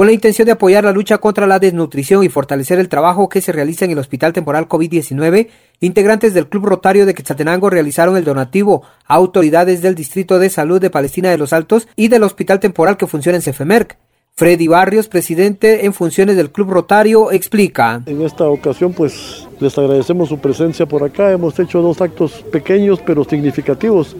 Con 0.00 0.06
la 0.06 0.14
intención 0.14 0.46
de 0.46 0.52
apoyar 0.52 0.82
la 0.82 0.92
lucha 0.92 1.18
contra 1.18 1.46
la 1.46 1.58
desnutrición 1.58 2.24
y 2.24 2.30
fortalecer 2.30 2.78
el 2.78 2.88
trabajo 2.88 3.28
que 3.28 3.42
se 3.42 3.52
realiza 3.52 3.84
en 3.84 3.90
el 3.90 3.98
Hospital 3.98 4.32
Temporal 4.32 4.66
COVID-19, 4.66 5.48
integrantes 5.80 6.32
del 6.32 6.48
Club 6.48 6.64
Rotario 6.64 7.04
de 7.04 7.12
Quetzaltenango 7.12 7.68
realizaron 7.68 8.16
el 8.16 8.24
donativo 8.24 8.82
a 9.04 9.16
autoridades 9.16 9.82
del 9.82 9.94
Distrito 9.94 10.38
de 10.38 10.48
Salud 10.48 10.80
de 10.80 10.88
Palestina 10.88 11.28
de 11.28 11.36
los 11.36 11.52
Altos 11.52 11.86
y 11.96 12.08
del 12.08 12.22
Hospital 12.22 12.60
Temporal 12.60 12.96
que 12.96 13.06
funciona 13.06 13.36
en 13.36 13.42
Cefemerc. 13.42 13.98
Freddy 14.36 14.68
Barrios, 14.68 15.06
presidente 15.06 15.84
en 15.84 15.92
funciones 15.92 16.34
del 16.34 16.50
Club 16.50 16.70
Rotario, 16.70 17.30
explica. 17.30 18.00
En 18.06 18.22
esta 18.22 18.48
ocasión, 18.48 18.94
pues 18.94 19.46
les 19.60 19.76
agradecemos 19.76 20.30
su 20.30 20.38
presencia 20.38 20.86
por 20.86 21.04
acá. 21.04 21.30
Hemos 21.30 21.58
hecho 21.58 21.82
dos 21.82 22.00
actos 22.00 22.42
pequeños 22.50 23.02
pero 23.04 23.22
significativos. 23.24 24.16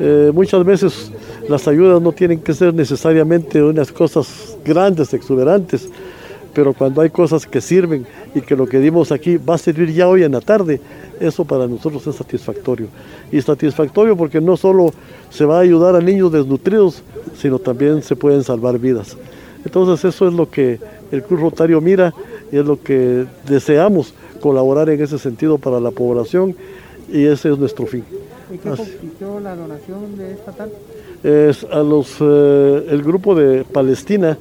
Eh, 0.00 0.32
muchas 0.34 0.64
veces 0.64 1.12
las 1.48 1.66
ayudas 1.68 2.00
no 2.00 2.12
tienen 2.12 2.40
que 2.40 2.54
ser 2.54 2.74
necesariamente 2.74 3.62
unas 3.62 3.92
cosas 3.92 4.56
grandes, 4.64 5.12
exuberantes, 5.14 5.88
pero 6.52 6.74
cuando 6.74 7.00
hay 7.00 7.10
cosas 7.10 7.46
que 7.46 7.60
sirven 7.60 8.06
y 8.34 8.40
que 8.40 8.56
lo 8.56 8.66
que 8.66 8.80
dimos 8.80 9.12
aquí 9.12 9.36
va 9.36 9.54
a 9.54 9.58
servir 9.58 9.92
ya 9.92 10.08
hoy 10.08 10.24
en 10.24 10.32
la 10.32 10.40
tarde, 10.40 10.80
eso 11.20 11.44
para 11.44 11.66
nosotros 11.66 12.06
es 12.06 12.16
satisfactorio. 12.16 12.88
Y 13.30 13.40
satisfactorio 13.40 14.16
porque 14.16 14.40
no 14.40 14.56
solo 14.56 14.92
se 15.30 15.44
va 15.44 15.58
a 15.58 15.60
ayudar 15.60 15.94
a 15.94 16.00
niños 16.00 16.32
desnutridos, 16.32 17.02
sino 17.36 17.58
también 17.58 18.02
se 18.02 18.16
pueden 18.16 18.42
salvar 18.42 18.78
vidas. 18.78 19.16
Entonces 19.64 20.04
eso 20.04 20.26
es 20.26 20.34
lo 20.34 20.50
que 20.50 20.80
el 21.12 21.22
Club 21.22 21.40
Rotario 21.40 21.80
mira 21.80 22.14
y 22.50 22.56
es 22.56 22.64
lo 22.64 22.82
que 22.82 23.26
deseamos 23.46 24.14
colaborar 24.40 24.88
en 24.88 25.00
ese 25.02 25.18
sentido 25.18 25.58
para 25.58 25.78
la 25.78 25.90
población 25.90 26.56
y 27.12 27.26
ese 27.26 27.52
es 27.52 27.58
nuestro 27.58 27.86
fin. 27.86 28.04
¿Y 28.52 28.58
qué 28.58 28.70
consistió 28.70 29.38
la 29.40 29.54
donación 29.54 30.16
de 30.16 30.32
esta 30.32 30.52
tarde? 30.52 30.72
A 31.22 31.82
los, 31.82 32.16
eh, 32.18 32.86
el 32.88 33.02
grupo 33.02 33.34
de 33.34 33.64
Palestina 33.64 34.38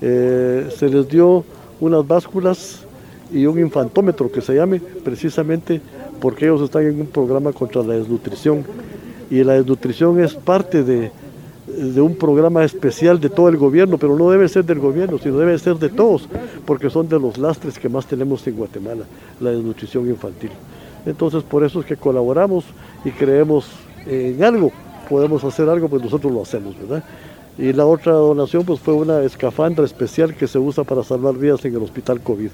eh, 0.00 0.68
se 0.76 0.88
les 0.88 1.08
dio 1.08 1.44
unas 1.78 2.06
básculas 2.06 2.80
y 3.32 3.46
un 3.46 3.60
infantómetro 3.60 4.30
que 4.32 4.40
se 4.40 4.56
llame 4.56 4.80
precisamente 4.80 5.80
porque 6.20 6.46
ellos 6.46 6.62
están 6.62 6.84
en 6.84 7.00
un 7.00 7.06
programa 7.06 7.52
contra 7.52 7.82
la 7.84 7.94
desnutrición 7.94 8.64
y 9.30 9.44
la 9.44 9.52
desnutrición 9.52 10.18
es 10.20 10.34
parte 10.34 10.82
de, 10.82 11.12
de 11.68 12.00
un 12.00 12.16
programa 12.16 12.64
especial 12.64 13.20
de 13.20 13.28
todo 13.28 13.48
el 13.48 13.56
gobierno, 13.56 13.96
pero 13.96 14.18
no 14.18 14.28
debe 14.28 14.48
ser 14.48 14.64
del 14.64 14.80
gobierno, 14.80 15.18
sino 15.18 15.38
debe 15.38 15.56
ser 15.60 15.76
de 15.76 15.90
todos, 15.90 16.28
porque 16.64 16.90
son 16.90 17.08
de 17.08 17.20
los 17.20 17.38
lastres 17.38 17.78
que 17.78 17.88
más 17.88 18.04
tenemos 18.06 18.44
en 18.48 18.56
Guatemala, 18.56 19.04
la 19.40 19.50
desnutrición 19.50 20.08
infantil. 20.08 20.50
Entonces 21.04 21.44
por 21.44 21.62
eso 21.62 21.80
es 21.80 21.86
que 21.86 21.96
colaboramos 21.96 22.64
y 23.04 23.10
creemos 23.10 23.68
en 24.06 24.42
algo, 24.42 24.72
podemos 25.08 25.42
hacer 25.44 25.68
algo, 25.68 25.88
pues 25.88 26.02
nosotros 26.02 26.32
lo 26.32 26.42
hacemos, 26.42 26.78
¿verdad? 26.78 27.02
Y 27.58 27.72
la 27.72 27.86
otra 27.86 28.12
donación 28.12 28.64
pues 28.64 28.80
fue 28.80 28.94
una 28.94 29.22
escafandra 29.22 29.84
especial 29.84 30.34
que 30.34 30.46
se 30.46 30.58
usa 30.58 30.84
para 30.84 31.02
salvar 31.02 31.34
vidas 31.34 31.64
en 31.64 31.74
el 31.74 31.82
hospital 31.82 32.20
COVID. 32.20 32.50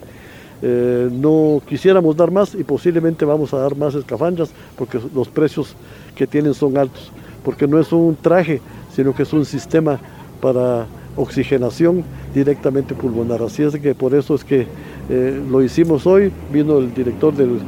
Eh, 0.65 1.09
no 1.11 1.61
quisiéramos 1.67 2.17
dar 2.17 2.31
más 2.31 2.55
y 2.55 2.63
posiblemente 2.63 3.25
vamos 3.25 3.53
a 3.53 3.59
dar 3.59 3.77
más 3.77 3.97
escafandras 3.97 4.51
porque 4.79 5.01
los 5.13 5.29
precios 5.29 5.75
que 6.15 6.29
tienen 6.29 6.55
son 6.55 6.77
altos, 6.79 7.11
porque 7.45 7.67
no 7.67 7.81
es 7.81 7.91
un 7.91 8.15
traje, 8.15 8.61
sino 8.95 9.13
que 9.13 9.25
es 9.25 9.33
un 9.33 9.45
sistema 9.45 9.99
para 10.41 10.87
oxigenación 11.17 12.05
directamente 12.33 12.95
pulmonar. 12.95 13.43
Así 13.43 13.65
es 13.65 13.75
que 13.75 13.95
por 13.97 14.15
eso 14.15 14.37
es 14.37 14.45
que 14.45 14.69
eh, 15.11 15.43
lo 15.51 15.63
hicimos 15.63 16.07
hoy, 16.07 16.31
vino 16.53 16.79
el 16.79 16.95
director 16.95 17.35
del, 17.35 17.59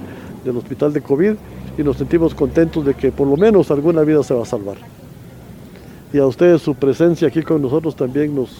del 0.45 0.57
hospital 0.57 0.93
de 0.93 1.01
COVID 1.01 1.33
y 1.77 1.83
nos 1.83 1.97
sentimos 1.97 2.35
contentos 2.35 2.85
de 2.85 2.95
que 2.95 3.13
por 3.13 3.27
lo 3.27 3.37
menos 3.37 3.71
alguna 3.71 4.03
vida 4.03 4.23
se 4.23 4.35
va 4.35 4.43
a 4.43 4.47
salvar. 4.47 4.77
Y 6.13 6.19
a 6.19 6.27
ustedes 6.27 6.63
su 6.63 6.75
presencia 6.75 7.29
aquí 7.29 7.43
con 7.43 7.61
nosotros 7.61 7.97
también 7.97 8.35
nos, 8.35 8.51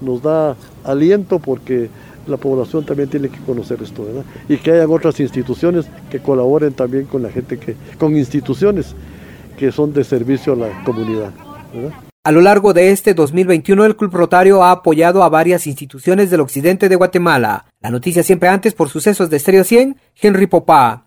nos 0.00 0.22
da 0.22 0.56
aliento 0.84 1.38
porque 1.38 1.90
la 2.26 2.36
población 2.36 2.84
también 2.84 3.08
tiene 3.08 3.28
que 3.28 3.38
conocer 3.40 3.82
esto, 3.82 4.04
¿verdad? 4.04 4.24
Y 4.48 4.56
que 4.56 4.72
hayan 4.72 4.90
otras 4.90 5.20
instituciones 5.20 5.86
que 6.10 6.20
colaboren 6.20 6.72
también 6.72 7.04
con 7.04 7.22
la 7.22 7.30
gente 7.30 7.58
que, 7.58 7.76
con 7.98 8.16
instituciones 8.16 8.94
que 9.58 9.70
son 9.72 9.92
de 9.92 10.04
servicio 10.04 10.54
a 10.54 10.56
la 10.56 10.84
comunidad. 10.84 11.32
A 12.26 12.32
lo 12.32 12.40
largo 12.40 12.72
de 12.72 12.90
este 12.90 13.12
2021, 13.12 13.84
el 13.84 13.96
Club 13.96 14.14
Rotario 14.14 14.64
ha 14.64 14.70
apoyado 14.70 15.22
a 15.22 15.28
varias 15.28 15.66
instituciones 15.66 16.30
del 16.30 16.40
occidente 16.40 16.88
de 16.88 16.96
Guatemala. 16.96 17.66
La 17.82 17.90
noticia 17.90 18.22
siempre 18.22 18.48
antes 18.48 18.72
por 18.72 18.88
sucesos 18.88 19.28
de 19.28 19.36
Estéreo 19.36 19.62
100, 19.62 19.96
Henry 20.22 20.46
Popá. 20.46 21.04